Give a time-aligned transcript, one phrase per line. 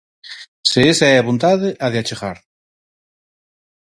[0.69, 2.37] Se esa é a vontade, ha de achegar.